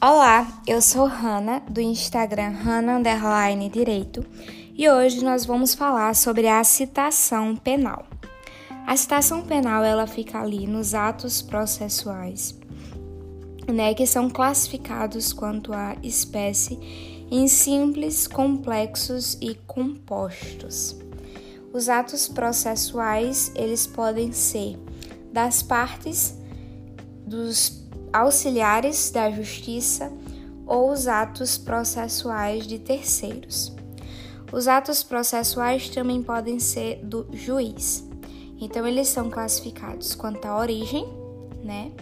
Olá, 0.00 0.62
eu 0.64 0.80
sou 0.80 1.06
Hanna 1.06 1.60
do 1.68 1.80
Instagram 1.80 2.50
Hanna 2.50 3.00
Direito 3.68 4.24
e 4.72 4.88
hoje 4.88 5.24
nós 5.24 5.44
vamos 5.44 5.74
falar 5.74 6.14
sobre 6.14 6.46
a 6.46 6.62
citação 6.62 7.56
penal. 7.56 8.06
A 8.86 8.96
citação 8.96 9.42
penal 9.42 9.82
ela 9.82 10.06
fica 10.06 10.40
ali 10.40 10.68
nos 10.68 10.94
atos 10.94 11.42
processuais, 11.42 12.56
né, 13.66 13.92
que 13.92 14.06
são 14.06 14.30
classificados 14.30 15.32
quanto 15.32 15.72
à 15.72 15.96
espécie 16.00 16.78
em 17.28 17.48
simples, 17.48 18.28
complexos 18.28 19.36
e 19.40 19.56
compostos. 19.66 20.96
Os 21.72 21.88
atos 21.88 22.28
processuais 22.28 23.50
eles 23.56 23.84
podem 23.84 24.30
ser 24.30 24.78
das 25.32 25.60
partes 25.60 26.38
dos 27.26 27.87
auxiliares 28.12 29.10
da 29.10 29.30
justiça 29.30 30.12
ou 30.66 30.92
os 30.92 31.06
atos 31.06 31.56
processuais 31.56 32.66
de 32.66 32.78
terceiros. 32.78 33.72
Os 34.52 34.66
atos 34.66 35.02
processuais 35.02 35.88
também 35.88 36.22
podem 36.22 36.58
ser 36.58 37.00
do 37.04 37.26
juiz. 37.32 38.08
Então 38.60 38.86
eles 38.86 39.08
são 39.08 39.30
classificados 39.30 40.14
quanto 40.14 40.44
à 40.46 40.58
origem, 40.58 41.06
né? 41.62 41.92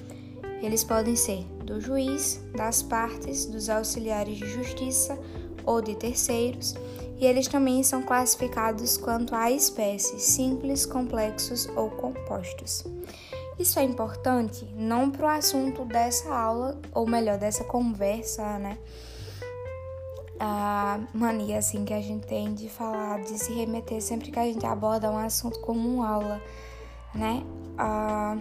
Eles 0.62 0.83
podem 0.83 1.16
ser 1.16 1.45
do 1.64 1.80
juiz, 1.80 2.41
das 2.55 2.83
partes, 2.83 3.47
dos 3.47 3.69
auxiliares 3.69 4.38
de 4.38 4.47
justiça 4.47 5.19
ou 5.64 5.83
de 5.83 5.95
terceiros, 5.97 6.75
e 7.19 7.27
eles 7.27 7.48
também 7.48 7.83
são 7.83 8.02
classificados 8.02 8.97
quanto 8.97 9.34
à 9.34 9.50
espécie, 9.50 10.20
simples, 10.20 10.86
complexos 10.86 11.69
ou 11.75 11.91
compostos. 11.91 12.84
Isso 13.59 13.78
é 13.78 13.83
importante 13.83 14.66
não 14.77 15.10
para 15.10 15.27
o 15.27 15.28
assunto 15.28 15.84
dessa 15.87 16.34
aula, 16.34 16.78
ou 16.92 17.06
melhor, 17.06 17.39
dessa 17.39 17.64
conversa, 17.64 18.58
né? 18.58 18.78
A 20.39 21.00
mania 21.14 21.58
assim 21.58 21.84
que 21.84 21.94
a 21.94 22.00
gente 22.00 22.27
tem 22.27 22.53
de 22.53 22.69
falar, 22.69 23.22
de 23.22 23.39
se 23.39 23.55
remeter 23.55 24.03
sempre 24.03 24.31
que 24.31 24.39
a 24.39 24.44
gente 24.44 24.66
aborda 24.66 25.11
um 25.11 25.16
assunto 25.16 25.58
como 25.61 25.89
uma 25.89 26.08
aula, 26.08 26.42
né? 27.14 27.42
Ah, 27.78 28.36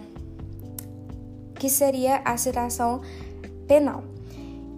que 1.58 1.70
seria 1.70 2.20
a 2.22 2.36
citação 2.36 3.00
penal. 3.66 4.04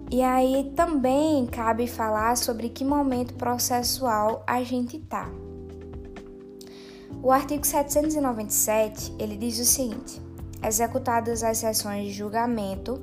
E 0.09 0.23
aí 0.23 0.71
também 0.75 1.45
cabe 1.45 1.85
falar 1.85 2.37
sobre 2.37 2.69
que 2.69 2.85
momento 2.85 3.33
processual 3.33 4.41
a 4.47 4.63
gente 4.63 4.97
tá. 4.99 5.29
O 7.21 7.31
artigo 7.31 7.67
797, 7.67 9.13
ele 9.19 9.35
diz 9.35 9.59
o 9.59 9.65
seguinte: 9.65 10.28
executadas 10.63 11.43
as 11.43 11.57
sessões 11.57 12.07
de 12.07 12.13
julgamento, 12.13 13.01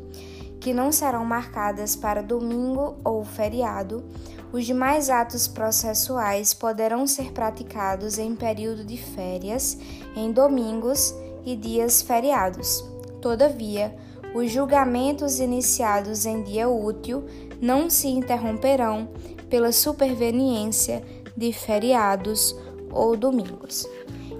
que 0.61 0.73
não 0.73 0.91
serão 0.91 1.25
marcadas 1.25 1.95
para 1.95 2.23
domingo 2.23 2.97
ou 3.05 3.25
feriado, 3.25 4.05
os 4.53 4.65
demais 4.65 5.11
atos 5.11 5.47
processuais 5.47 6.55
poderão 6.55 7.07
ser 7.07 7.33
praticados 7.33 8.19
em 8.19 8.35
período 8.35 8.85
de 8.85 8.97
férias, 8.97 9.77
em 10.15 10.33
domingos 10.33 11.15
e 11.45 11.55
dias 11.57 12.01
feriados. 12.01 12.85
Todavia, 13.21 13.95
os 14.35 14.51
julgamentos 14.51 15.41
iniciados 15.41 16.27
em 16.27 16.43
dia 16.43 16.69
útil 16.69 17.25
não 17.61 17.89
se 17.89 18.09
interromperão 18.09 19.09
pela 19.49 19.73
superveniência 19.73 21.03
de 21.37 21.53
feriados 21.53 22.57
ou 22.91 23.17
domingos. 23.17 23.87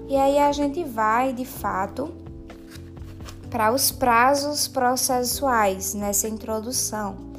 E 0.07 0.15
aí 0.15 0.37
a 0.37 0.51
gente 0.51 0.83
vai, 0.83 1.33
de 1.33 1.45
fato, 1.45 2.13
para 3.57 3.73
os 3.73 3.91
prazos 3.91 4.67
processuais 4.67 5.95
nessa 5.95 6.27
introdução. 6.27 7.33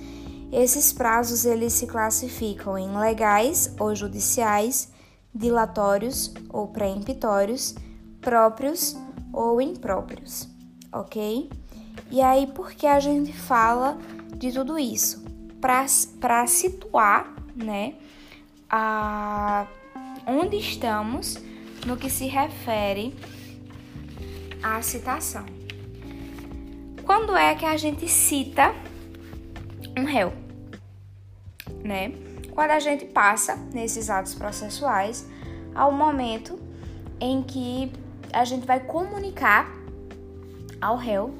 Esses 0.50 0.92
prazos 0.92 1.44
eles 1.44 1.72
se 1.74 1.86
classificam 1.86 2.76
em 2.76 2.98
legais 2.98 3.72
ou 3.78 3.94
judiciais, 3.94 4.90
dilatórios 5.32 6.34
ou 6.48 6.66
pré-emptórios, 6.66 7.76
próprios 8.20 8.96
ou 9.32 9.62
impróprios, 9.62 10.48
ok? 10.92 11.48
E 12.10 12.20
aí, 12.20 12.48
por 12.48 12.72
que 12.72 12.88
a 12.88 12.98
gente 12.98 13.32
fala 13.32 13.96
de 14.34 14.50
tudo 14.50 14.76
isso? 14.76 15.22
Para 15.60 16.48
situar, 16.48 17.32
né, 17.54 17.94
a, 18.68 19.68
onde 20.26 20.56
estamos 20.56 21.36
no 21.86 21.96
que 21.96 22.10
se 22.10 22.26
refere 22.26 23.14
à 24.60 24.82
citação. 24.82 25.57
Quando 27.08 27.34
é 27.34 27.54
que 27.54 27.64
a 27.64 27.74
gente 27.74 28.06
cita 28.06 28.74
um 29.96 30.04
réu? 30.04 30.30
Né? 31.82 32.12
Quando 32.52 32.72
a 32.72 32.80
gente 32.80 33.06
passa 33.06 33.56
nesses 33.72 34.10
atos 34.10 34.34
processuais 34.34 35.26
ao 35.74 35.90
momento 35.90 36.60
em 37.18 37.42
que 37.42 37.90
a 38.30 38.44
gente 38.44 38.66
vai 38.66 38.80
comunicar 38.80 39.72
ao 40.82 40.98
réu 40.98 41.32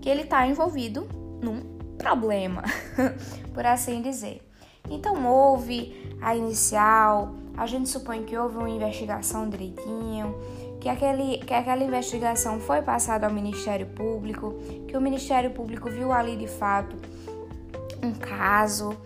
que 0.00 0.08
ele 0.08 0.22
está 0.22 0.46
envolvido 0.46 1.08
num 1.42 1.60
problema, 1.98 2.62
por 3.52 3.66
assim 3.66 4.00
dizer. 4.02 4.48
Então 4.88 5.26
houve 5.26 6.16
a 6.22 6.36
inicial, 6.36 7.34
a 7.56 7.66
gente 7.66 7.88
supõe 7.88 8.22
que 8.22 8.36
houve 8.36 8.58
uma 8.58 8.70
investigação 8.70 9.48
direitinho, 9.48 10.36
que, 10.80 10.88
aquele, 10.88 11.38
que 11.38 11.54
aquela 11.54 11.82
investigação 11.82 12.60
foi 12.60 12.82
passada 12.82 13.26
ao 13.26 13.32
Ministério 13.32 13.86
Público, 13.86 14.54
que 14.86 14.96
o 14.96 15.00
Ministério 15.00 15.50
Público 15.50 15.90
viu 15.90 16.12
ali 16.12 16.36
de 16.36 16.46
fato 16.46 16.96
um 18.02 18.12
caso, 18.12 18.96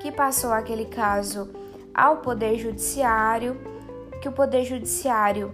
que 0.00 0.10
passou 0.10 0.52
aquele 0.52 0.86
caso 0.86 1.50
ao 1.94 2.18
Poder 2.18 2.58
Judiciário, 2.58 3.60
que 4.20 4.28
o 4.28 4.32
Poder 4.32 4.64
Judiciário 4.64 5.52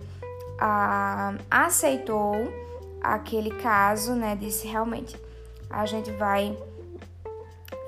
ah, 0.59 1.35
aceitou 1.51 2.35
aquele 3.03 3.51
caso, 3.51 4.15
né? 4.15 4.37
Disse 4.37 4.67
realmente, 4.67 5.17
a 5.69 5.85
gente 5.87 6.11
vai 6.13 6.57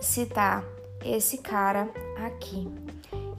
citar 0.00 0.64
esse 1.04 1.38
cara 1.38 1.88
aqui. 2.24 2.68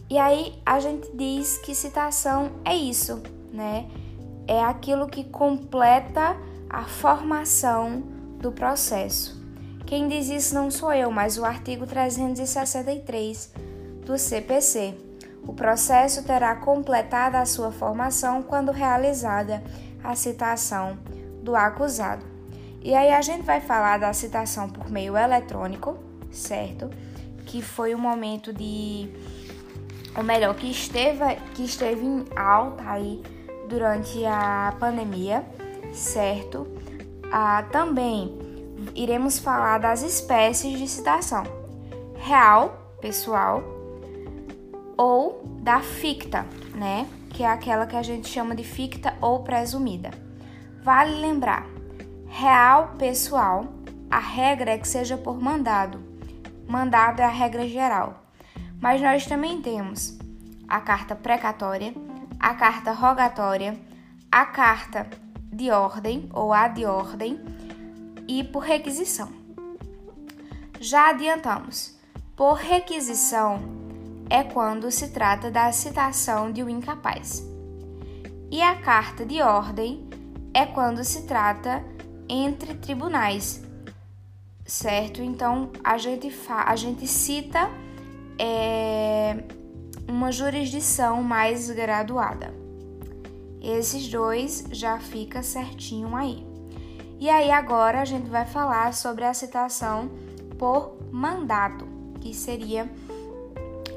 E 0.09 0.18
aí 0.18 0.59
a 0.66 0.80
gente 0.80 1.09
diz 1.13 1.57
que 1.57 1.75
citação 1.75 2.52
é 2.63 2.75
isso, 2.75 3.22
né? 3.52 3.90
É 4.47 4.63
aquilo 4.63 5.08
que 5.08 5.24
completa 5.25 6.38
a 6.69 6.84
formação 6.84 8.02
do 8.40 8.52
processo. 8.52 9.38
Quem 9.85 10.08
diz 10.08 10.30
isso 10.30 10.56
não 10.56 10.69
sou 10.69 10.91
eu, 10.94 11.12
mas 11.12 11.38
o 11.38 11.46
artigo 11.46 11.85
363 11.85 13.53
do 14.06 14.18
CPC. 14.18 14.96
O 15.46 15.53
processo 15.53 16.24
terá 16.24 16.56
completada 16.56 17.40
a 17.40 17.46
sua 17.46 17.72
formação 17.72 18.44
quando 18.44 18.72
realizada 18.72 19.63
a 20.03 20.13
citação 20.16 20.97
do 21.41 21.56
acusado. 21.56 22.25
E 22.81 22.94
aí 22.94 23.12
a 23.12 23.22
gente 23.22 23.44
vai 23.44 23.62
falar 23.62 23.97
da 23.97 24.13
citação 24.13 24.69
por 24.69 24.90
meio 24.90 25.18
eletrônico, 25.18 25.97
certo? 26.31 26.90
Que 27.46 27.62
foi 27.62 27.96
um 27.96 28.00
momento 28.00 28.52
de 28.52 29.09
ou 30.16 30.24
melhor, 30.24 30.56
que 30.56 30.69
esteve 30.69 31.24
que 31.53 31.63
esteve 31.63 32.06
em 32.06 32.25
alta 32.36 32.84
aí 32.90 33.22
durante 33.67 34.25
a 34.25 34.73
pandemia, 34.79 35.45
certo? 35.94 36.67
Ah, 37.31 37.63
também 37.72 38.38
iremos 38.95 39.38
falar 39.38 39.79
das 39.79 40.01
espécies 40.01 40.78
de 40.78 40.88
citação: 40.88 41.44
real, 42.16 42.95
pessoal, 43.01 43.63
ou 44.97 45.41
da 45.61 45.81
ficta, 45.81 46.45
né? 46.73 47.07
Que 47.29 47.44
é 47.44 47.47
aquela 47.47 47.85
que 47.85 47.95
a 47.95 48.01
gente 48.01 48.27
chama 48.27 48.56
de 48.56 48.63
ficta 48.63 49.13
ou 49.22 49.44
presumida. 49.44 50.11
Vale 50.81 51.19
lembrar: 51.19 51.66
real, 52.27 52.94
pessoal, 52.97 53.65
a 54.09 54.19
regra 54.19 54.71
é 54.71 54.77
que 54.77 54.88
seja 54.88 55.18
por 55.18 55.39
mandado. 55.39 56.00
Mandado 56.68 57.21
é 57.21 57.25
a 57.25 57.30
regra 57.30 57.68
geral. 57.68 58.24
Mas 58.80 59.01
nós 59.01 59.25
também 59.25 59.62
temos 59.62 60.18
a 60.68 60.80
carta 60.81 61.15
precatória 61.15 61.94
a 62.39 62.54
carta 62.54 62.92
rogatória, 62.92 63.80
a 64.31 64.45
carta 64.45 65.07
de 65.51 65.72
ordem 65.72 66.30
ou 66.34 66.54
a 66.54 66.68
de 66.68 66.86
ordem 66.86 67.39
e 68.28 68.44
por 68.44 68.63
requisição. 68.63 69.30
Já 70.80 71.10
adiantamos, 71.10 71.98
por 72.36 72.54
requisição 72.54 73.60
é 74.30 74.44
quando 74.44 74.92
se 74.92 75.10
trata 75.10 75.50
da 75.50 75.72
citação 75.72 76.51
de 76.51 76.63
um 76.63 76.69
incapaz. 76.69 77.44
E 78.51 78.62
a 78.62 78.75
carta 78.75 79.25
de 79.25 79.42
ordem 79.42 80.07
é 80.54 80.66
quando 80.66 81.04
se 81.04 81.25
trata 81.25 81.83
entre 82.30 82.75
tribunais, 82.75 83.63
certo? 84.66 85.22
Então 85.22 85.72
a 85.83 85.98
gente, 85.98 86.31
a 86.50 86.75
gente 86.75 87.07
cita 87.07 87.69
é, 88.38 89.44
uma 90.07 90.31
jurisdição 90.31 91.21
mais 91.21 91.69
graduada. 91.69 92.54
Esses 93.62 94.07
dois 94.07 94.65
já 94.71 95.00
fica 95.00 95.44
certinho 95.44 96.15
aí. 96.15 96.45
E 97.19 97.30
aí 97.30 97.51
agora 97.51 98.01
a 98.01 98.06
gente 98.06 98.30
vai 98.30 98.45
falar 98.45 98.94
sobre 98.94 99.25
a 99.25 99.33
citação 99.33 100.09
por 100.57 100.95
mandato, 101.12 101.88
que 102.21 102.33
seria 102.33 102.89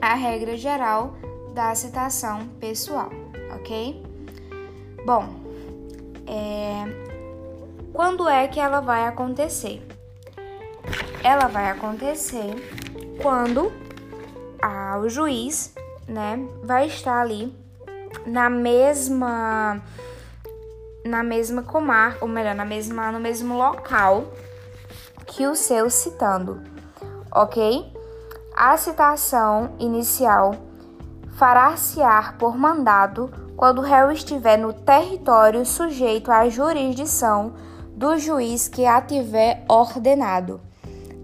a 0.00 0.14
regra 0.14 0.56
geral 0.56 1.14
da 1.54 1.74
citação 1.74 2.46
pessoal, 2.58 3.10
ok? 3.54 4.02
Bom, 5.04 5.28
é... 6.26 6.84
quando 7.92 8.28
é 8.28 8.48
que 8.48 8.58
ela 8.58 8.80
vai 8.80 9.06
acontecer? 9.06 9.86
Ela 11.22 11.48
vai 11.48 11.70
acontecer 11.70 12.54
quando 13.20 13.70
o 15.00 15.08
juiz, 15.08 15.74
né, 16.10 16.44
vai 16.62 16.86
estar 16.86 17.20
ali 17.20 17.54
na 18.26 18.50
mesma 18.50 19.80
na 21.04 21.22
mesma 21.22 21.62
comarca, 21.62 22.18
ou 22.20 22.28
melhor, 22.28 22.54
na 22.54 22.64
mesma 22.64 23.10
no 23.10 23.20
mesmo 23.20 23.56
local 23.56 24.24
que 25.26 25.46
o 25.46 25.54
seu 25.54 25.88
citando, 25.88 26.60
ok? 27.32 27.90
A 28.54 28.76
citação 28.76 29.76
inicial 29.78 30.54
fará-se-á 31.36 32.34
por 32.38 32.58
mandado 32.58 33.30
quando 33.56 33.78
o 33.78 33.82
réu 33.82 34.10
estiver 34.10 34.58
no 34.58 34.72
território 34.72 35.64
sujeito 35.64 36.30
à 36.30 36.48
jurisdição 36.48 37.54
do 37.94 38.18
juiz 38.18 38.68
que 38.68 38.84
a 38.84 39.00
tiver 39.00 39.64
ordenado. 39.68 40.60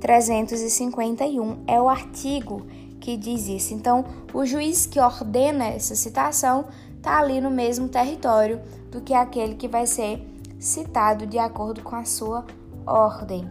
351 0.01 1.65
é 1.67 1.81
o 1.81 1.89
artigo 1.89 2.67
que 3.07 3.17
diz 3.17 3.47
isso. 3.47 3.73
Então, 3.73 4.05
o 4.35 4.45
juiz 4.45 4.85
que 4.85 4.99
ordena 4.99 5.67
essa 5.67 5.95
citação 5.95 6.65
está 6.97 7.21
ali 7.21 7.41
no 7.41 7.53
mesmo 7.53 7.89
território 7.89 8.61
do 8.91 9.01
que 9.01 9.15
aquele 9.15 9.55
que 9.55 9.69
vai 9.69 9.87
ser 9.87 10.21
citado 10.59 11.25
de 11.25 11.39
acordo 11.39 11.85
com 11.85 11.95
a 11.95 12.05
sua 12.05 12.45
ordem. 12.85 13.49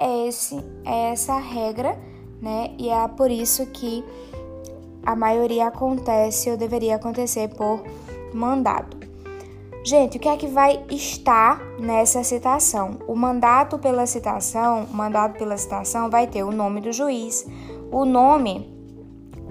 Esse, 0.00 0.56
é 0.86 1.12
essa 1.12 1.34
a 1.34 1.38
regra, 1.38 1.98
né? 2.40 2.74
E 2.78 2.88
é 2.88 3.06
por 3.08 3.30
isso 3.30 3.66
que 3.66 4.02
a 5.04 5.14
maioria 5.14 5.66
acontece 5.66 6.50
ou 6.50 6.56
deveria 6.56 6.96
acontecer 6.96 7.48
por 7.48 7.84
mandado. 8.32 8.96
Gente, 9.84 10.16
o 10.16 10.20
que 10.20 10.30
é 10.30 10.36
que 10.38 10.46
vai 10.46 10.82
estar 10.88 11.60
nessa 11.78 12.24
citação? 12.24 12.98
O 13.06 13.14
mandato 13.14 13.78
pela 13.78 14.06
citação, 14.06 14.84
o 14.84 14.96
mandato 14.96 15.36
pela 15.38 15.58
citação 15.58 16.08
vai 16.08 16.26
ter 16.26 16.42
o 16.42 16.50
nome 16.50 16.80
do 16.80 16.90
juiz, 16.90 17.46
o 17.92 18.06
nome 18.06 18.73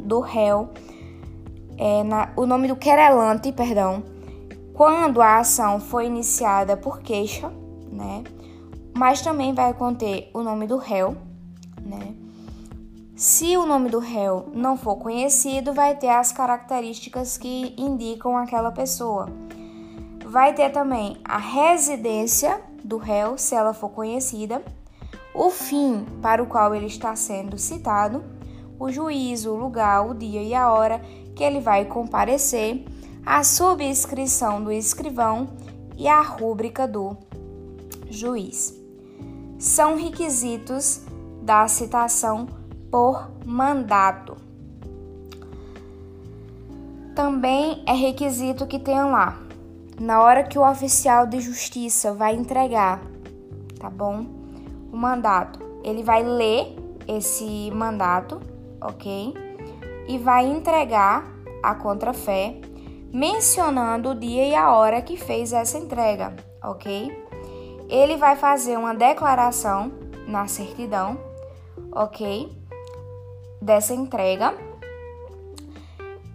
do 0.03 0.19
réu, 0.19 0.69
é, 1.77 2.03
na, 2.03 2.31
o 2.35 2.45
nome 2.45 2.67
do 2.67 2.75
querelante, 2.75 3.51
perdão, 3.51 4.03
quando 4.73 5.21
a 5.21 5.39
ação 5.39 5.79
foi 5.79 6.05
iniciada 6.05 6.75
por 6.75 7.01
queixa, 7.01 7.51
né? 7.91 8.23
Mas 8.95 9.21
também 9.21 9.53
vai 9.53 9.73
conter 9.73 10.29
o 10.33 10.41
nome 10.41 10.67
do 10.67 10.77
réu, 10.77 11.15
né? 11.81 12.15
Se 13.15 13.55
o 13.57 13.65
nome 13.65 13.89
do 13.89 13.99
réu 13.99 14.49
não 14.53 14.75
for 14.75 14.95
conhecido, 14.97 15.73
vai 15.73 15.95
ter 15.95 16.09
as 16.09 16.31
características 16.31 17.37
que 17.37 17.73
indicam 17.77 18.35
aquela 18.35 18.71
pessoa. 18.71 19.29
Vai 20.25 20.53
ter 20.53 20.71
também 20.71 21.17
a 21.23 21.37
residência 21.37 22.59
do 22.83 22.97
réu, 22.97 23.37
se 23.37 23.53
ela 23.55 23.73
for 23.73 23.89
conhecida, 23.89 24.63
o 25.33 25.49
fim 25.49 26.05
para 26.21 26.41
o 26.41 26.47
qual 26.47 26.73
ele 26.73 26.87
está 26.87 27.15
sendo 27.15 27.57
citado, 27.57 28.23
o 28.83 28.91
juízo, 28.91 29.51
o 29.51 29.57
lugar, 29.57 30.05
o 30.05 30.13
dia 30.13 30.43
e 30.43 30.53
a 30.53 30.69
hora 30.69 30.99
que 31.33 31.41
ele 31.41 31.61
vai 31.61 31.85
comparecer, 31.85 32.83
a 33.25 33.41
subscrição 33.41 34.61
do 34.61 34.73
escrivão 34.73 35.47
e 35.97 36.05
a 36.05 36.21
rúbrica 36.21 36.85
do 36.85 37.15
juiz. 38.09 38.77
São 39.57 39.95
requisitos 39.95 41.01
da 41.41 41.65
citação 41.69 42.45
por 42.91 43.31
mandato. 43.45 44.35
Também 47.15 47.83
é 47.87 47.93
requisito 47.93 48.67
que 48.67 48.79
tenha 48.79 49.05
lá, 49.05 49.39
na 49.97 50.21
hora 50.21 50.43
que 50.43 50.59
o 50.59 50.69
oficial 50.69 51.25
de 51.25 51.39
justiça 51.39 52.13
vai 52.13 52.35
entregar, 52.35 53.01
tá 53.79 53.89
bom? 53.89 54.25
O 54.91 54.97
mandato, 54.97 55.59
ele 55.85 56.03
vai 56.03 56.21
ler 56.21 56.75
esse 57.07 57.71
mandato, 57.71 58.41
ok? 58.83 59.33
E 60.07 60.17
vai 60.17 60.45
entregar 60.45 61.25
a 61.61 61.73
contrafé, 61.73 62.55
mencionando 63.11 64.09
o 64.09 64.15
dia 64.15 64.47
e 64.47 64.55
a 64.55 64.73
hora 64.73 65.01
que 65.01 65.15
fez 65.15 65.53
essa 65.53 65.77
entrega, 65.77 66.35
ok? 66.61 67.23
Ele 67.89 68.17
vai 68.17 68.35
fazer 68.35 68.77
uma 68.77 68.93
declaração 68.93 69.91
na 70.27 70.47
certidão, 70.47 71.17
ok? 71.91 72.51
Dessa 73.61 73.93
entrega, 73.93 74.53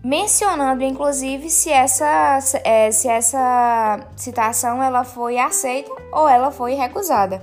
mencionando 0.02 0.82
inclusive 0.82 1.50
se 1.50 1.70
essa, 1.70 2.38
é, 2.64 2.90
se 2.90 3.08
essa 3.08 4.00
citação 4.16 4.82
ela 4.82 5.04
foi 5.04 5.38
aceita 5.38 5.90
ou 6.10 6.26
ela 6.26 6.50
foi 6.50 6.74
recusada. 6.74 7.42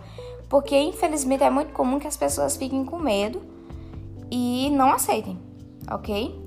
Porque 0.49 0.77
infelizmente 0.77 1.43
é 1.43 1.49
muito 1.49 1.73
comum 1.73 1.99
que 1.99 2.07
as 2.07 2.17
pessoas 2.17 2.55
fiquem 2.55 2.85
com 2.85 2.97
medo 2.97 3.54
e 4.35 4.69
não 4.69 4.91
aceitem, 4.91 5.39
ok? 5.89 6.37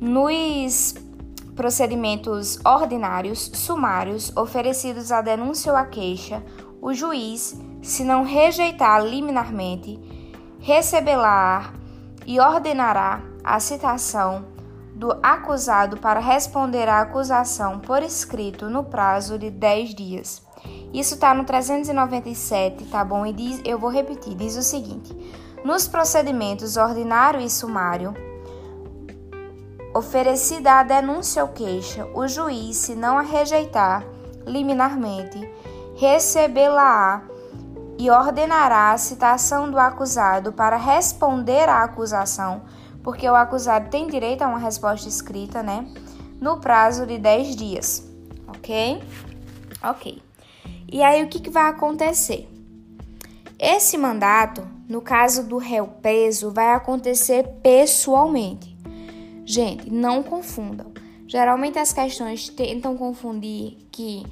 Nos 0.00 0.94
procedimentos 1.56 2.60
ordinários, 2.64 3.50
sumários, 3.52 4.32
oferecidos 4.36 5.10
à 5.10 5.20
denúncia 5.20 5.72
ou 5.72 5.76
à 5.76 5.84
queixa, 5.84 6.44
o 6.80 6.94
juiz, 6.94 7.60
se 7.82 8.04
não 8.04 8.22
rejeitar 8.22 9.04
liminarmente, 9.04 9.98
receberá 10.60 11.72
e 12.24 12.38
ordenará 12.38 13.22
a 13.42 13.58
citação 13.58 14.44
do 14.94 15.18
acusado 15.22 15.96
para 15.96 16.20
responder 16.20 16.88
à 16.88 17.00
acusação 17.00 17.80
por 17.80 18.04
escrito 18.04 18.70
no 18.70 18.84
prazo 18.84 19.36
de 19.36 19.50
10 19.50 19.94
dias. 19.96 20.42
Isso 20.92 21.14
está 21.14 21.34
no 21.34 21.44
397, 21.44 22.84
tá 22.86 23.04
bom? 23.04 23.26
E 23.26 23.32
diz, 23.32 23.60
eu 23.64 23.78
vou 23.78 23.90
repetir, 23.90 24.34
diz 24.34 24.56
o 24.56 24.62
seguinte: 24.62 25.14
nos 25.66 25.88
procedimentos 25.88 26.76
ordinário 26.76 27.40
e 27.40 27.50
sumário, 27.50 28.14
oferecida 29.92 30.74
a 30.74 30.84
denúncia 30.84 31.42
ou 31.42 31.48
queixa, 31.48 32.06
o 32.14 32.28
juiz, 32.28 32.76
se 32.76 32.94
não 32.94 33.18
a 33.18 33.22
rejeitar 33.22 34.06
liminarmente, 34.46 35.40
recebê-la-á 35.96 37.22
e 37.98 38.08
ordenará 38.08 38.92
a 38.92 38.98
citação 38.98 39.68
do 39.68 39.76
acusado 39.76 40.52
para 40.52 40.76
responder 40.76 41.68
à 41.68 41.82
acusação, 41.82 42.62
porque 43.02 43.28
o 43.28 43.34
acusado 43.34 43.90
tem 43.90 44.06
direito 44.06 44.42
a 44.42 44.46
uma 44.46 44.60
resposta 44.60 45.08
escrita, 45.08 45.64
né? 45.64 45.84
No 46.40 46.60
prazo 46.60 47.04
de 47.04 47.18
10 47.18 47.56
dias, 47.56 48.08
ok? 48.46 49.02
Ok. 49.82 50.22
E 50.92 51.02
aí 51.02 51.24
o 51.24 51.28
que, 51.28 51.40
que 51.40 51.50
vai 51.50 51.68
acontecer? 51.68 52.48
Esse 53.58 53.98
mandato, 53.98 54.75
no 54.88 55.00
caso 55.00 55.44
do 55.44 55.58
réu 55.58 55.86
preso, 55.86 56.50
vai 56.50 56.72
acontecer 56.72 57.46
pessoalmente. 57.62 58.76
Gente, 59.44 59.90
não 59.90 60.22
confundam. 60.22 60.92
Geralmente 61.26 61.78
as 61.78 61.92
questões 61.92 62.48
tentam 62.48 62.96
confundir 62.96 63.78
que 63.90 64.24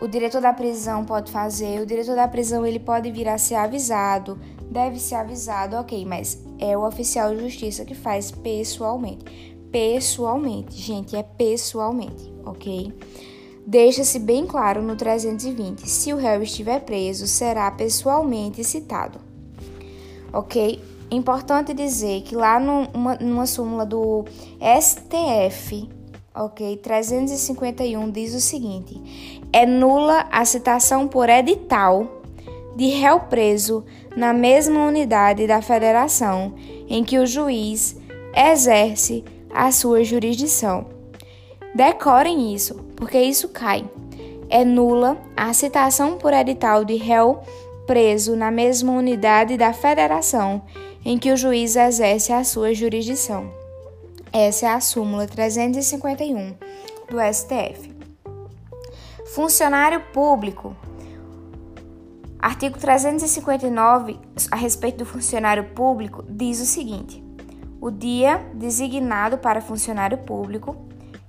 o 0.00 0.06
diretor 0.06 0.40
da 0.40 0.52
prisão 0.52 1.04
pode 1.04 1.30
fazer, 1.30 1.80
o 1.80 1.86
diretor 1.86 2.16
da 2.16 2.28
prisão 2.28 2.66
ele 2.66 2.78
pode 2.78 3.10
vir 3.10 3.28
a 3.28 3.38
ser 3.38 3.54
avisado, 3.54 4.38
deve 4.70 4.98
ser 4.98 5.14
avisado, 5.14 5.76
ok, 5.76 6.04
mas 6.04 6.42
é 6.58 6.76
o 6.76 6.86
oficial 6.86 7.34
de 7.34 7.42
justiça 7.42 7.84
que 7.84 7.94
faz 7.94 8.30
pessoalmente. 8.30 9.24
Pessoalmente, 9.70 10.76
gente, 10.76 11.16
é 11.16 11.22
pessoalmente, 11.22 12.32
ok? 12.44 12.92
Deixa-se 13.66 14.18
bem 14.18 14.46
claro 14.46 14.82
no 14.82 14.94
320: 14.94 15.88
se 15.88 16.12
o 16.12 16.16
réu 16.16 16.42
estiver 16.42 16.80
preso, 16.80 17.26
será 17.26 17.70
pessoalmente 17.70 18.62
citado, 18.62 19.18
ok? 20.34 20.80
Importante 21.10 21.72
dizer 21.72 22.22
que 22.22 22.34
lá 22.34 22.58
numa, 22.58 23.14
numa 23.16 23.46
súmula 23.46 23.86
do 23.86 24.24
STF, 24.80 25.88
ok, 26.34 26.76
351 26.78 28.10
diz 28.10 28.34
o 28.34 28.40
seguinte: 28.40 29.00
é 29.52 29.64
nula 29.64 30.26
a 30.32 30.44
citação 30.44 31.06
por 31.06 31.28
edital 31.28 32.22
de 32.74 32.88
réu 32.88 33.20
preso 33.20 33.84
na 34.16 34.32
mesma 34.32 34.86
unidade 34.86 35.46
da 35.46 35.62
federação 35.62 36.54
em 36.88 37.04
que 37.04 37.18
o 37.18 37.26
juiz 37.26 37.96
exerce 38.34 39.24
a 39.54 39.70
sua 39.70 40.02
jurisdição. 40.02 40.86
Decorem 41.74 42.52
isso, 42.52 42.74
porque 42.96 43.20
isso 43.20 43.48
cai. 43.48 43.88
É 44.50 44.64
nula 44.64 45.16
a 45.36 45.52
citação 45.52 46.18
por 46.18 46.32
edital 46.32 46.84
de 46.84 46.96
réu 46.96 47.34
preso 47.36 47.63
na 48.36 48.50
mesma 48.50 48.92
unidade 48.92 49.56
da 49.56 49.72
federação 49.72 50.62
em 51.04 51.18
que 51.18 51.32
o 51.32 51.36
juiz 51.36 51.76
exerce 51.76 52.32
a 52.32 52.42
sua 52.42 52.74
jurisdição. 52.74 53.52
Essa 54.32 54.66
é 54.66 54.68
a 54.70 54.80
súmula 54.80 55.26
351 55.26 56.54
do 57.08 57.18
STF. 57.32 57.94
Funcionário 59.34 60.00
público. 60.12 60.74
Artigo 62.38 62.78
359, 62.78 64.18
a 64.50 64.56
respeito 64.56 64.98
do 64.98 65.06
funcionário 65.06 65.64
público, 65.64 66.24
diz 66.28 66.60
o 66.60 66.66
seguinte: 66.66 67.22
o 67.80 67.90
dia 67.90 68.38
designado 68.54 69.38
para 69.38 69.60
funcionário 69.60 70.18
público, 70.18 70.76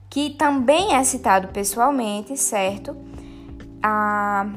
que 0.09 0.31
também 0.31 0.95
é 0.95 1.03
citado 1.03 1.49
pessoalmente, 1.49 2.35
certo? 2.37 2.95
Ah, 3.83 4.49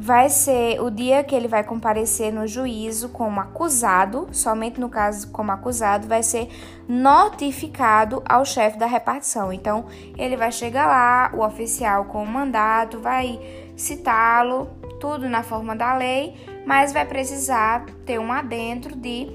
vai 0.00 0.30
ser 0.30 0.80
o 0.80 0.90
dia 0.90 1.22
que 1.22 1.34
ele 1.34 1.46
vai 1.46 1.62
comparecer 1.62 2.32
no 2.32 2.46
juízo 2.46 3.10
como 3.10 3.38
acusado, 3.38 4.28
somente 4.32 4.80
no 4.80 4.88
caso 4.88 5.30
como 5.30 5.52
acusado, 5.52 6.08
vai 6.08 6.22
ser 6.22 6.48
notificado 6.88 8.22
ao 8.26 8.42
chefe 8.46 8.78
da 8.78 8.86
repartição. 8.86 9.52
Então, 9.52 9.84
ele 10.16 10.38
vai 10.38 10.50
chegar 10.50 10.86
lá, 10.86 11.30
o 11.34 11.44
oficial 11.44 12.06
com 12.06 12.22
o 12.22 12.26
mandato, 12.26 12.98
vai 12.98 13.38
citá-lo, 13.76 14.70
tudo 14.98 15.28
na 15.28 15.42
forma 15.42 15.76
da 15.76 15.94
lei, 15.94 16.34
mas 16.66 16.94
vai 16.94 17.04
precisar 17.04 17.84
ter 18.06 18.18
um 18.18 18.32
adentro 18.32 18.96
de 18.96 19.28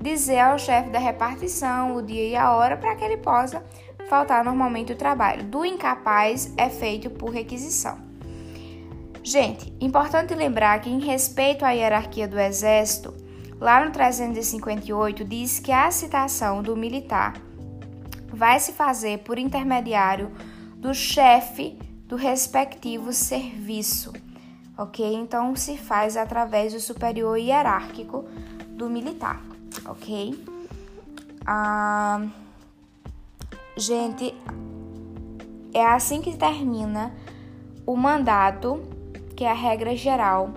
dizer 0.00 0.40
ao 0.40 0.58
chefe 0.58 0.90
da 0.90 0.98
repartição 0.98 1.94
o 1.94 2.02
dia 2.02 2.26
e 2.26 2.34
a 2.34 2.52
hora 2.52 2.76
para 2.76 2.96
que 2.96 3.04
ele 3.04 3.18
possa 3.18 3.64
faltar 4.08 4.44
normalmente 4.44 4.92
o 4.92 4.96
trabalho. 4.96 5.44
Do 5.44 5.64
incapaz 5.64 6.52
é 6.56 6.68
feito 6.68 7.08
por 7.08 7.30
requisição. 7.30 8.11
Gente, 9.24 9.72
importante 9.80 10.34
lembrar 10.34 10.80
que, 10.80 10.90
em 10.90 10.98
respeito 10.98 11.64
à 11.64 11.70
hierarquia 11.70 12.26
do 12.26 12.38
Exército, 12.38 13.14
lá 13.60 13.84
no 13.84 13.92
358 13.92 15.24
diz 15.24 15.60
que 15.60 15.70
a 15.70 15.90
citação 15.92 16.60
do 16.60 16.76
militar 16.76 17.34
vai 18.32 18.58
se 18.58 18.72
fazer 18.72 19.18
por 19.18 19.38
intermediário 19.38 20.32
do 20.76 20.92
chefe 20.92 21.78
do 22.08 22.16
respectivo 22.16 23.12
serviço, 23.12 24.12
ok? 24.76 25.14
Então, 25.14 25.54
se 25.54 25.76
faz 25.76 26.16
através 26.16 26.72
do 26.72 26.80
superior 26.80 27.38
hierárquico 27.38 28.24
do 28.70 28.90
militar, 28.90 29.40
ok? 29.86 30.44
Ah, 31.46 32.26
gente, 33.76 34.34
é 35.72 35.86
assim 35.86 36.20
que 36.20 36.36
termina 36.36 37.14
o 37.86 37.96
mandato 37.96 38.82
que 39.42 39.46
é 39.46 39.50
a 39.50 39.54
regra 39.54 39.96
geral, 39.96 40.50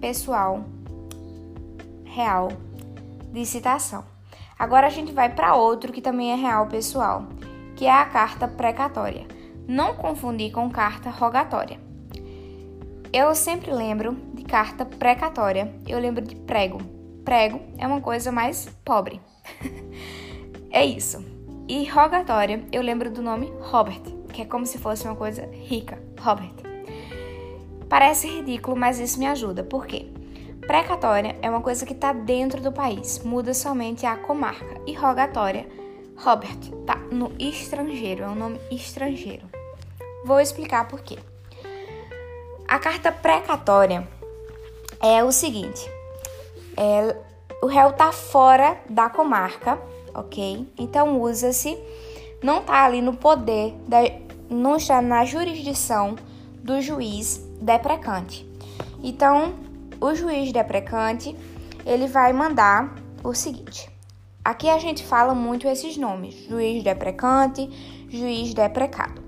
pessoal, 0.00 0.64
real, 2.02 2.48
de 3.30 3.44
citação. 3.44 4.02
Agora 4.58 4.86
a 4.86 4.90
gente 4.90 5.12
vai 5.12 5.28
para 5.28 5.54
outro 5.54 5.92
que 5.92 6.00
também 6.00 6.32
é 6.32 6.34
real 6.34 6.66
pessoal, 6.66 7.26
que 7.76 7.84
é 7.84 7.90
a 7.90 8.06
carta 8.06 8.48
precatória. 8.48 9.26
Não 9.68 9.94
confundir 9.96 10.50
com 10.50 10.70
carta 10.70 11.10
rogatória. 11.10 11.78
Eu 13.12 13.34
sempre 13.34 13.70
lembro 13.70 14.16
de 14.32 14.44
carta 14.44 14.86
precatória, 14.86 15.70
eu 15.86 15.98
lembro 15.98 16.24
de 16.24 16.34
prego. 16.34 16.78
Prego 17.26 17.60
é 17.76 17.86
uma 17.86 18.00
coisa 18.00 18.32
mais 18.32 18.66
pobre. 18.82 19.20
é 20.72 20.82
isso. 20.82 21.22
E 21.68 21.86
rogatória, 21.86 22.64
eu 22.72 22.80
lembro 22.80 23.10
do 23.10 23.20
nome 23.20 23.52
Robert, 23.60 24.00
que 24.32 24.40
é 24.40 24.46
como 24.46 24.64
se 24.64 24.78
fosse 24.78 25.06
uma 25.06 25.16
coisa 25.16 25.46
rica. 25.52 26.02
Robert. 26.18 26.71
Parece 27.92 28.26
ridículo, 28.26 28.74
mas 28.74 28.98
isso 28.98 29.18
me 29.18 29.26
ajuda. 29.26 29.62
Por 29.62 29.86
quê? 29.86 30.06
Precatória 30.66 31.36
é 31.42 31.50
uma 31.50 31.60
coisa 31.60 31.84
que 31.84 31.92
está 31.92 32.10
dentro 32.10 32.58
do 32.58 32.72
país, 32.72 33.18
muda 33.18 33.52
somente 33.52 34.06
a 34.06 34.16
comarca. 34.16 34.80
E 34.86 34.94
rogatória, 34.94 35.68
Robert, 36.16 36.56
tá 36.86 36.96
no 37.10 37.30
estrangeiro, 37.38 38.22
é 38.22 38.28
um 38.28 38.34
nome 38.34 38.58
estrangeiro. 38.70 39.44
Vou 40.24 40.40
explicar 40.40 40.88
por 40.88 41.02
quê. 41.02 41.18
A 42.66 42.78
carta 42.78 43.12
precatória 43.12 44.08
é 44.98 45.22
o 45.22 45.30
seguinte: 45.30 45.86
é, 46.78 47.14
o 47.62 47.66
réu 47.66 47.92
tá 47.92 48.10
fora 48.10 48.80
da 48.88 49.10
comarca, 49.10 49.78
ok? 50.14 50.66
Então 50.78 51.20
usa-se, 51.20 51.78
não 52.42 52.62
tá 52.62 52.86
ali 52.86 53.02
no 53.02 53.14
poder, 53.18 53.74
da, 53.86 53.98
não 54.48 54.76
está 54.76 55.02
na 55.02 55.26
jurisdição 55.26 56.16
do 56.54 56.80
juiz 56.80 57.51
deprecante. 57.62 58.46
Então, 59.02 59.54
o 60.00 60.14
juiz 60.14 60.52
deprecante, 60.52 61.36
ele 61.86 62.06
vai 62.06 62.32
mandar 62.32 62.94
o 63.22 63.32
seguinte. 63.32 63.88
Aqui 64.44 64.68
a 64.68 64.78
gente 64.78 65.04
fala 65.04 65.34
muito 65.34 65.68
esses 65.68 65.96
nomes: 65.96 66.34
juiz 66.48 66.82
deprecante, 66.82 67.70
juiz 68.08 68.52
deprecado, 68.52 69.22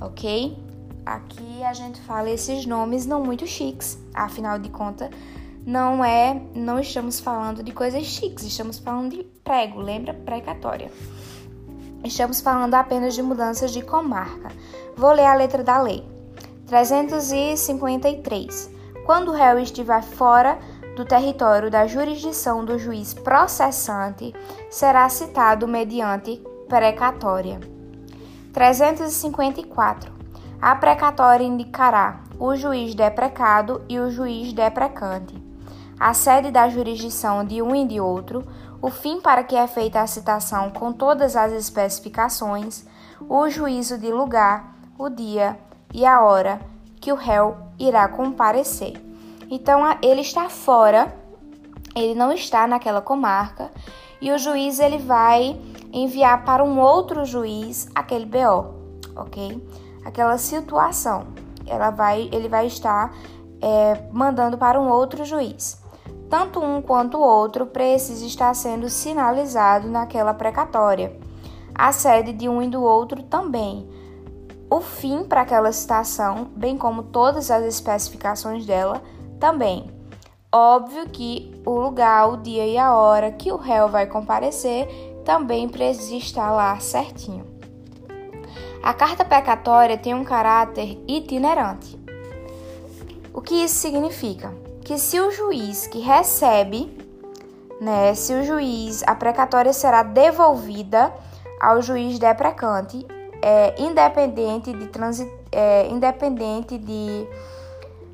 ok? 0.00 0.56
Aqui 1.04 1.64
a 1.64 1.72
gente 1.72 2.00
fala 2.02 2.30
esses 2.30 2.64
nomes 2.64 3.04
não 3.04 3.24
muito 3.24 3.44
chiques, 3.44 3.98
afinal 4.14 4.56
de 4.60 4.68
contas, 4.68 5.10
não 5.66 6.04
é, 6.04 6.40
não 6.54 6.78
estamos 6.78 7.18
falando 7.18 7.62
de 7.62 7.72
coisas 7.72 8.04
chiques, 8.04 8.44
estamos 8.44 8.78
falando 8.78 9.10
de 9.10 9.24
prego, 9.42 9.80
lembra? 9.80 10.14
Precatória. 10.14 10.92
Estamos 12.04 12.40
falando 12.40 12.74
apenas 12.74 13.14
de 13.14 13.22
mudanças 13.22 13.72
de 13.72 13.82
comarca. 13.82 14.50
Vou 14.96 15.12
ler 15.12 15.26
a 15.26 15.34
letra 15.34 15.62
da 15.62 15.80
lei. 15.80 16.11
353. 16.72 18.70
Quando 19.04 19.28
o 19.28 19.34
réu 19.34 19.58
estiver 19.58 20.02
fora 20.02 20.58
do 20.96 21.04
território 21.04 21.70
da 21.70 21.86
jurisdição 21.86 22.64
do 22.64 22.78
juiz 22.78 23.12
processante, 23.12 24.34
será 24.70 25.06
citado 25.10 25.68
mediante 25.68 26.42
precatória. 26.70 27.60
354. 28.54 30.10
A 30.62 30.74
precatória 30.74 31.44
indicará 31.44 32.22
o 32.38 32.56
juiz 32.56 32.94
deprecado 32.94 33.82
e 33.86 33.98
o 33.98 34.10
juiz 34.10 34.54
deprecante, 34.54 35.34
a 36.00 36.14
sede 36.14 36.50
da 36.50 36.70
jurisdição 36.70 37.44
de 37.44 37.60
um 37.60 37.76
e 37.76 37.86
de 37.86 38.00
outro, 38.00 38.46
o 38.80 38.88
fim 38.88 39.20
para 39.20 39.44
que 39.44 39.56
é 39.56 39.66
feita 39.66 40.00
a 40.00 40.06
citação 40.06 40.70
com 40.70 40.90
todas 40.90 41.36
as 41.36 41.52
especificações, 41.52 42.86
o 43.28 43.46
juízo 43.50 43.98
de 43.98 44.10
lugar, 44.10 44.74
o 44.98 45.10
dia, 45.10 45.58
e 45.92 46.06
a 46.06 46.22
hora 46.22 46.60
que 47.00 47.12
o 47.12 47.16
réu 47.16 47.56
irá 47.78 48.08
comparecer. 48.08 48.94
Então, 49.50 49.82
ele 50.00 50.20
está 50.20 50.48
fora, 50.48 51.14
ele 51.94 52.14
não 52.14 52.32
está 52.32 52.66
naquela 52.66 53.02
comarca 53.02 53.70
e 54.20 54.30
o 54.30 54.38
juiz 54.38 54.78
ele 54.78 54.98
vai 54.98 55.60
enviar 55.92 56.44
para 56.44 56.64
um 56.64 56.80
outro 56.80 57.24
juiz 57.24 57.88
aquele 57.94 58.24
BO, 58.24 58.74
ok? 59.14 59.62
Aquela 60.04 60.38
situação, 60.38 61.26
ela 61.66 61.90
vai, 61.90 62.30
ele 62.32 62.48
vai 62.48 62.66
estar 62.66 63.12
é, 63.60 64.08
mandando 64.10 64.56
para 64.56 64.80
um 64.80 64.88
outro 64.88 65.24
juiz. 65.24 65.80
Tanto 66.30 66.60
um 66.60 66.80
quanto 66.80 67.18
o 67.18 67.20
outro 67.20 67.66
precisa 67.66 68.24
estar 68.24 68.54
sendo 68.54 68.88
sinalizado 68.88 69.88
naquela 69.88 70.32
precatória. 70.32 71.14
A 71.74 71.92
sede 71.92 72.32
de 72.32 72.48
um 72.48 72.62
e 72.62 72.68
do 72.68 72.82
outro 72.82 73.22
também 73.22 73.86
o 74.72 74.80
fim 74.80 75.22
para 75.22 75.42
aquela 75.42 75.70
citação, 75.70 76.50
bem 76.56 76.78
como 76.78 77.02
todas 77.02 77.50
as 77.50 77.62
especificações 77.62 78.64
dela 78.64 79.02
também. 79.38 79.90
Óbvio 80.50 81.10
que 81.10 81.60
o 81.66 81.78
lugar, 81.78 82.30
o 82.30 82.38
dia 82.38 82.66
e 82.66 82.78
a 82.78 82.96
hora 82.96 83.30
que 83.30 83.52
o 83.52 83.56
réu 83.56 83.90
vai 83.90 84.06
comparecer 84.06 84.88
também 85.26 85.68
precisa 85.68 86.14
estar 86.14 86.50
lá 86.52 86.80
certinho. 86.80 87.46
A 88.82 88.94
carta 88.94 89.26
pecatória 89.26 89.98
tem 89.98 90.14
um 90.14 90.24
caráter 90.24 90.98
itinerante. 91.06 92.00
O 93.34 93.42
que 93.42 93.64
isso 93.64 93.74
significa? 93.74 94.54
Que 94.82 94.96
se 94.96 95.20
o 95.20 95.30
juiz 95.30 95.86
que 95.86 96.00
recebe, 96.00 96.96
né, 97.78 98.14
se 98.14 98.32
o 98.32 98.42
juiz, 98.42 99.02
a 99.06 99.14
precatória 99.14 99.74
será 99.74 100.02
devolvida 100.02 101.12
ao 101.60 101.82
juiz 101.82 102.18
deprecante 102.18 103.06
é, 103.42 103.74
independente 103.82 104.72
de 104.72 104.86
transi 104.86 105.28
é, 105.50 105.88
independente 105.88 106.78
de 106.78 107.26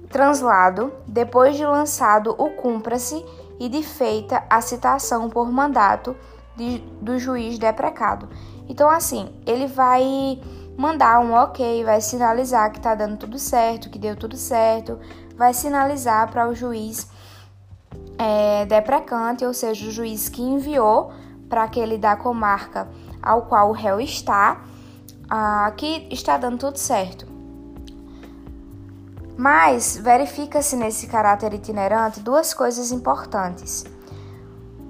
translado, 0.08 0.90
depois 1.06 1.56
de 1.56 1.64
lançado 1.64 2.35
o 2.38 2.50
cumpra-se 2.50 3.25
e 3.61 3.68
de 3.68 3.82
feita 3.82 4.42
a 4.49 4.61
citação 4.61 5.28
por 5.28 5.52
mandato 5.52 6.16
de, 6.56 6.78
do 7.00 7.18
juiz 7.18 7.58
deprecado. 7.58 8.28
Então, 8.68 8.88
assim, 8.88 9.30
ele 9.47 9.66
vai 9.66 10.40
mandar 10.76 11.20
um 11.20 11.35
ok, 11.35 11.85
vai 11.85 12.00
sinalizar 12.00 12.73
que 12.73 12.80
tá 12.80 12.94
dando 12.94 13.16
tudo 13.16 13.38
certo, 13.38 13.90
que 13.90 13.99
deu 13.99 14.16
tudo 14.16 14.37
certo, 14.37 14.99
vai 15.37 15.52
sinalizar 15.52 16.30
para 16.30 16.49
o 16.49 16.54
juiz 16.54 17.08
é, 18.16 18.64
deprecante, 18.66 19.44
ou 19.44 19.52
seja, 19.52 19.88
o 19.88 19.90
juiz 19.90 20.28
que 20.28 20.42
enviou 20.42 21.12
para 21.49 21.64
aquele 21.64 21.99
da 21.99 22.16
comarca 22.16 22.88
ao 23.23 23.42
qual 23.42 23.70
o 23.70 23.73
réu 23.73 24.00
está, 24.00 24.61
aqui 25.28 26.06
está 26.11 26.37
dando 26.37 26.58
tudo 26.58 26.78
certo. 26.78 27.26
Mas 29.37 29.97
verifica-se 29.97 30.75
nesse 30.75 31.06
caráter 31.06 31.54
itinerante 31.54 32.20
duas 32.20 32.52
coisas 32.52 32.90
importantes. 32.90 33.85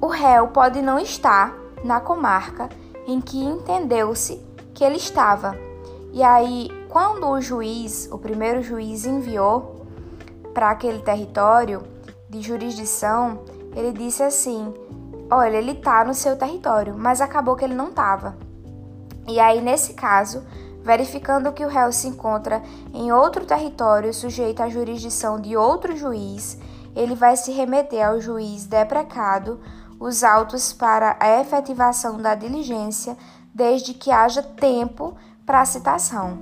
O 0.00 0.07
réu 0.07 0.49
pode 0.49 0.80
não 0.80 0.99
estar 0.99 1.54
na 1.85 2.00
comarca 2.00 2.68
em 3.07 3.21
que 3.21 3.38
entendeu-se 3.38 4.40
que 4.73 4.85
ele 4.85 4.97
estava. 4.97 5.57
E 6.12 6.23
aí, 6.23 6.71
quando 6.88 7.26
o 7.28 7.40
juiz, 7.40 8.09
o 8.11 8.18
primeiro 8.18 8.62
juiz, 8.62 9.04
enviou, 9.04 9.87
para 10.54 10.71
aquele 10.71 11.00
território 11.00 11.83
de 12.28 12.40
jurisdição, 12.40 13.40
ele 13.76 13.92
disse 13.92 14.23
assim: 14.23 14.73
olha, 15.30 15.57
ele 15.57 15.75
tá 15.75 16.04
no 16.04 16.14
seu 16.14 16.37
território, 16.37 16.97
mas 16.97 17.21
acabou 17.21 17.54
que 17.54 17.64
ele 17.64 17.75
não 17.75 17.92
tava. 17.92 18.37
E 19.28 19.38
aí, 19.38 19.61
nesse 19.61 19.92
caso, 19.94 20.42
verificando 20.82 21.52
que 21.52 21.64
o 21.64 21.68
réu 21.68 21.92
se 21.92 22.08
encontra 22.08 22.62
em 22.94 23.12
outro 23.12 23.44
território 23.44 24.12
sujeito 24.14 24.62
à 24.62 24.68
jurisdição 24.68 25.38
de 25.38 25.56
outro 25.56 25.94
juiz, 25.97 26.58
ele 26.97 27.14
vai 27.14 27.37
se 27.37 27.52
remeter 27.52 28.06
ao 28.06 28.20
juiz 28.20 28.64
deprecado 28.64 29.61
os 30.00 30.25
autos 30.25 30.73
para 30.73 31.16
a 31.20 31.40
efetivação 31.40 32.16
da 32.16 32.35
diligência, 32.35 33.16
desde 33.52 33.92
que 33.92 34.11
haja 34.11 34.42
tempo 34.42 35.14
para 35.44 35.61
a 35.61 35.64
citação. 35.64 36.38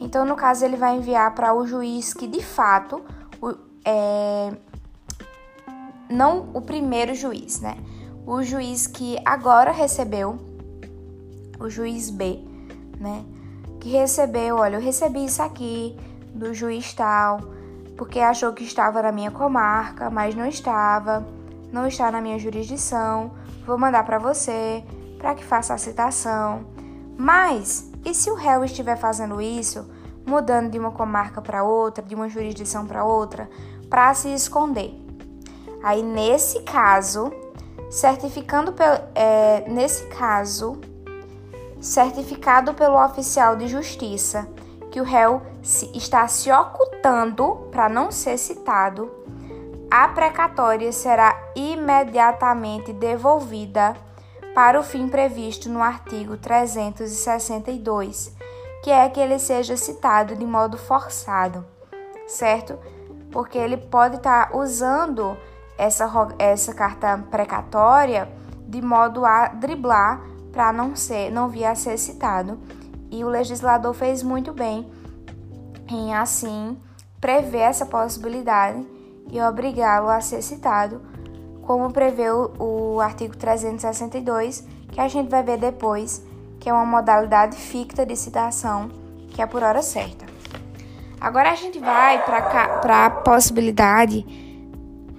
Então, 0.00 0.24
no 0.24 0.34
caso, 0.34 0.64
ele 0.64 0.76
vai 0.76 0.96
enviar 0.96 1.34
para 1.34 1.52
o 1.52 1.66
juiz 1.66 2.14
que 2.14 2.26
de 2.26 2.42
fato, 2.42 3.02
o, 3.42 3.54
é, 3.84 4.52
não 6.08 6.48
o 6.54 6.62
primeiro 6.62 7.14
juiz, 7.14 7.60
né? 7.60 7.76
O 8.26 8.42
juiz 8.42 8.86
que 8.86 9.18
agora 9.24 9.72
recebeu, 9.72 10.38
o 11.60 11.68
juiz 11.68 12.10
B, 12.10 12.40
né? 12.98 13.24
Que 13.78 13.90
recebeu, 13.90 14.56
olha, 14.56 14.76
eu 14.76 14.80
recebi 14.80 15.24
isso 15.24 15.42
aqui 15.42 15.96
do 16.34 16.52
juiz 16.52 16.92
tal, 16.92 17.40
porque 17.96 18.18
achou 18.18 18.52
que 18.52 18.64
estava 18.64 19.02
na 19.02 19.12
minha 19.12 19.30
comarca, 19.30 20.10
mas 20.10 20.34
não 20.34 20.46
estava, 20.46 21.26
não 21.72 21.86
está 21.86 22.10
na 22.10 22.20
minha 22.20 22.38
jurisdição. 22.38 23.30
Vou 23.66 23.78
mandar 23.78 24.04
para 24.04 24.18
você 24.18 24.82
para 25.18 25.34
que 25.34 25.44
faça 25.44 25.74
a 25.74 25.78
citação. 25.78 26.64
Mas 27.16 27.90
e 28.04 28.14
se 28.14 28.30
o 28.30 28.34
réu 28.34 28.64
estiver 28.64 28.96
fazendo 28.96 29.40
isso, 29.40 29.86
mudando 30.26 30.70
de 30.70 30.78
uma 30.78 30.90
comarca 30.90 31.42
para 31.42 31.62
outra, 31.62 32.02
de 32.02 32.14
uma 32.14 32.28
jurisdição 32.28 32.86
para 32.86 33.04
outra, 33.04 33.48
para 33.88 34.12
se 34.14 34.32
esconder? 34.32 34.94
Aí, 35.82 36.02
nesse 36.02 36.60
caso, 36.62 37.30
certificando 37.90 38.74
é, 39.14 39.68
nesse 39.68 40.06
caso, 40.06 40.80
certificado 41.80 42.74
pelo 42.74 43.02
oficial 43.02 43.56
de 43.56 43.66
justiça 43.66 44.46
que 44.90 45.00
o 45.00 45.04
réu 45.04 45.40
se, 45.62 45.90
está 45.96 46.26
se 46.28 46.50
ocultando 46.50 47.68
para 47.70 47.88
não 47.88 48.10
ser 48.10 48.36
citado, 48.36 49.10
a 49.90 50.08
precatória 50.08 50.92
será 50.92 51.36
imediatamente 51.54 52.92
devolvida 52.92 53.96
para 54.54 54.78
o 54.78 54.82
fim 54.82 55.08
previsto 55.08 55.68
no 55.68 55.82
artigo 55.82 56.36
362, 56.36 58.34
que 58.82 58.90
é 58.90 59.08
que 59.08 59.20
ele 59.20 59.38
seja 59.38 59.76
citado 59.76 60.36
de 60.36 60.44
modo 60.44 60.76
forçado, 60.76 61.64
certo? 62.26 62.78
Porque 63.30 63.56
ele 63.58 63.76
pode 63.76 64.16
estar 64.16 64.50
tá 64.50 64.56
usando 64.56 65.36
essa, 65.78 66.10
essa 66.38 66.74
carta 66.74 67.18
precatória 67.30 68.28
de 68.66 68.82
modo 68.82 69.24
a 69.24 69.48
driblar 69.48 70.20
para 70.52 70.72
não 70.72 70.96
ser, 70.96 71.30
não 71.30 71.48
vir 71.48 71.64
a 71.64 71.74
ser 71.74 71.98
citado. 71.98 72.58
E 73.10 73.24
o 73.24 73.28
legislador 73.28 73.92
fez 73.94 74.22
muito 74.22 74.52
bem 74.52 74.90
em 75.88 76.14
assim 76.14 76.78
prever 77.20 77.58
essa 77.58 77.84
possibilidade 77.84 78.86
e 79.30 79.40
obrigá-lo 79.40 80.08
a 80.08 80.20
ser 80.20 80.42
citado 80.42 81.00
como 81.70 81.92
prevê 81.92 82.28
o, 82.30 82.50
o 82.58 83.00
artigo 83.00 83.36
362, 83.36 84.66
que 84.90 85.00
a 85.00 85.06
gente 85.06 85.28
vai 85.28 85.40
ver 85.40 85.56
depois, 85.56 86.20
que 86.58 86.68
é 86.68 86.72
uma 86.72 86.84
modalidade 86.84 87.56
ficta 87.56 88.04
de 88.04 88.16
citação, 88.16 88.90
que 89.28 89.40
é 89.40 89.46
por 89.46 89.62
hora 89.62 89.80
certa. 89.80 90.26
Agora 91.20 91.52
a 91.52 91.54
gente 91.54 91.78
vai 91.78 92.24
para 92.24 93.06
a 93.06 93.10
possibilidade 93.10 94.26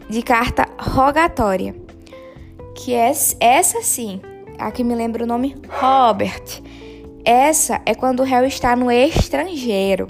de 0.10 0.22
carta 0.22 0.68
rogatória, 0.78 1.74
que 2.76 2.94
é 2.94 3.14
essa 3.40 3.82
sim, 3.82 4.22
aqui 4.62 4.84
me 4.84 4.96
lembra 4.96 5.24
o 5.24 5.28
nome 5.28 5.56
Robert. 5.68 6.62
Essa 7.26 7.82
é 7.86 7.94
quando 7.94 8.22
o 8.22 8.24
réu 8.24 8.46
está 8.46 8.76
no 8.76 8.92
estrangeiro. 8.92 10.08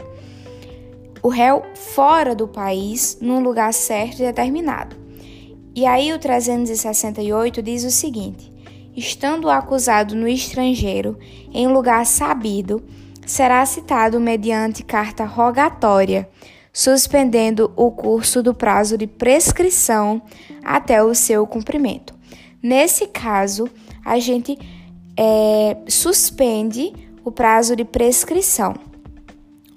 O 1.24 1.30
réu 1.30 1.64
fora 1.76 2.36
do 2.36 2.48
país, 2.48 3.18
num 3.22 3.40
lugar 3.40 3.74
certo 3.74 4.20
e 4.20 4.26
determinado. 4.26 4.96
E 5.74 5.86
aí 5.86 6.12
o 6.14 6.20
368 6.20 7.62
diz 7.62 7.84
o 7.84 7.92
seguinte: 7.92 8.52
estando 8.96 9.50
acusado 9.50 10.16
no 10.16 10.28
estrangeiro, 10.28 11.18
em 11.54 11.68
lugar 11.68 12.06
sabido, 12.06 12.84
será 13.26 13.66
citado 13.66 14.20
mediante 14.20 14.84
carta 14.84 15.24
rogatória, 15.24 16.28
suspendendo 16.74 17.72
o 17.76 17.92
curso 17.92 18.42
do 18.42 18.54
prazo 18.54 18.98
de 18.98 19.08
prescrição 19.08 20.22
até 20.64 21.04
o 21.04 21.14
seu 21.14 21.46
cumprimento. 21.48 22.14
Nesse 22.62 23.08
caso, 23.08 23.70
a 24.06 24.20
gente 24.20 24.58
é, 25.18 25.78
suspende 25.88 26.94
o 27.24 27.32
prazo 27.32 27.76
de 27.76 27.86
prescrição, 27.86 28.74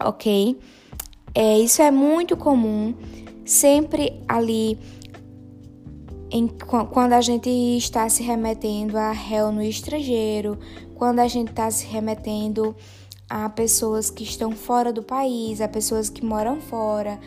ok? 0.02 0.58
É, 1.34 1.58
isso 1.58 1.82
é 1.82 1.90
muito 1.90 2.36
comum, 2.36 2.94
sempre 3.44 4.20
ali 4.28 4.78
em, 6.30 6.48
quando 6.90 7.12
a 7.12 7.20
gente 7.20 7.48
está 7.50 8.08
se 8.08 8.22
remetendo 8.22 8.96
a 8.96 9.12
réu 9.12 9.52
no 9.52 9.62
estrangeiro, 9.62 10.58
quando 10.94 11.20
a 11.20 11.28
gente 11.28 11.50
está 11.50 11.70
se 11.70 11.86
remetendo 11.86 12.74
a 13.28 13.48
pessoas 13.48 14.10
que 14.10 14.22
estão 14.22 14.52
fora 14.52 14.92
do 14.92 15.02
país, 15.02 15.60
a 15.60 15.68
pessoas 15.68 16.08
que 16.08 16.24
moram 16.24 16.60
fora, 16.60 17.18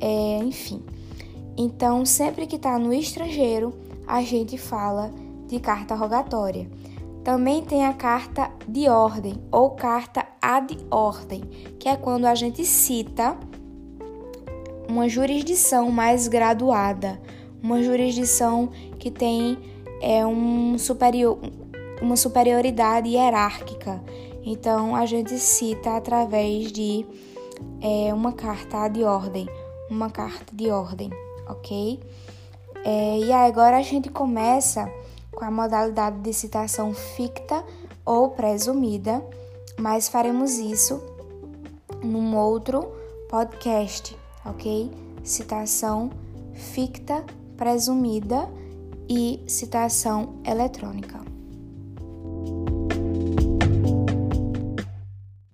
é, 0.00 0.38
enfim. 0.38 0.82
Então, 1.56 2.04
sempre 2.04 2.46
que 2.46 2.56
está 2.56 2.78
no 2.78 2.92
estrangeiro, 2.92 3.74
a 4.06 4.22
gente 4.22 4.56
fala 4.56 5.12
de 5.48 5.60
carta 5.60 5.94
rogatória. 5.94 6.70
Também 7.24 7.62
tem 7.62 7.84
a 7.84 7.92
carta 7.92 8.50
de 8.66 8.88
ordem 8.88 9.34
ou 9.50 9.70
carta 9.70 10.26
ad 10.40 10.76
ordem, 10.90 11.42
que 11.78 11.88
é 11.88 11.96
quando 11.96 12.26
a 12.26 12.34
gente 12.34 12.64
cita 12.64 13.36
uma 14.88 15.08
jurisdição 15.08 15.90
mais 15.90 16.28
graduada 16.28 17.20
uma 17.62 17.82
jurisdição 17.82 18.70
que 18.98 19.10
tem 19.10 19.58
é, 20.00 20.24
um 20.26 20.78
superior, 20.78 21.38
uma 22.00 22.16
superioridade 22.16 23.08
hierárquica. 23.08 24.02
Então, 24.44 24.94
a 24.94 25.04
gente 25.04 25.38
cita 25.38 25.96
através 25.96 26.72
de 26.72 27.04
é, 27.80 28.14
uma 28.14 28.32
carta 28.32 28.88
de 28.88 29.02
ordem, 29.02 29.48
uma 29.90 30.10
carta 30.10 30.54
de 30.54 30.70
ordem, 30.70 31.10
ok? 31.48 32.00
É, 32.84 33.18
e 33.18 33.32
agora 33.32 33.76
a 33.76 33.82
gente 33.82 34.08
começa 34.08 34.90
com 35.38 35.44
a 35.44 35.52
modalidade 35.52 36.18
de 36.18 36.32
citação 36.32 36.92
ficta 36.92 37.64
ou 38.04 38.30
presumida, 38.30 39.24
mas 39.78 40.08
faremos 40.08 40.58
isso 40.58 41.00
num 42.02 42.36
outro 42.36 42.92
podcast, 43.30 44.18
ok? 44.44 44.90
Citação 45.22 46.10
ficta 46.54 47.24
presumida 47.56 48.50
e 49.08 49.40
citação 49.46 50.40
eletrônica. 50.44 51.27